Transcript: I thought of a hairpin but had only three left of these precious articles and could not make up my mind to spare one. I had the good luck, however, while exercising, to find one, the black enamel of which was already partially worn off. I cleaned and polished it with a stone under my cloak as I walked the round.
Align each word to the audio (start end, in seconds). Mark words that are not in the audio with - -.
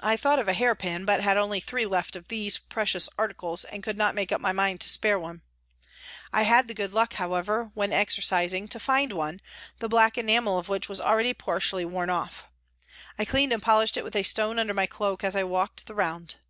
I 0.00 0.18
thought 0.18 0.38
of 0.40 0.46
a 0.46 0.52
hairpin 0.52 1.06
but 1.06 1.22
had 1.22 1.38
only 1.38 1.58
three 1.58 1.86
left 1.86 2.16
of 2.16 2.28
these 2.28 2.58
precious 2.58 3.08
articles 3.18 3.64
and 3.64 3.82
could 3.82 3.96
not 3.96 4.14
make 4.14 4.30
up 4.30 4.42
my 4.42 4.52
mind 4.52 4.82
to 4.82 4.90
spare 4.90 5.18
one. 5.18 5.40
I 6.34 6.42
had 6.42 6.68
the 6.68 6.74
good 6.74 6.92
luck, 6.92 7.14
however, 7.14 7.70
while 7.72 7.94
exercising, 7.94 8.68
to 8.68 8.78
find 8.78 9.14
one, 9.14 9.40
the 9.78 9.88
black 9.88 10.18
enamel 10.18 10.58
of 10.58 10.68
which 10.68 10.90
was 10.90 11.00
already 11.00 11.32
partially 11.32 11.86
worn 11.86 12.10
off. 12.10 12.44
I 13.18 13.24
cleaned 13.24 13.54
and 13.54 13.62
polished 13.62 13.96
it 13.96 14.04
with 14.04 14.16
a 14.16 14.22
stone 14.22 14.58
under 14.58 14.74
my 14.74 14.84
cloak 14.84 15.24
as 15.24 15.34
I 15.34 15.44
walked 15.44 15.86
the 15.86 15.94
round. 15.94 16.34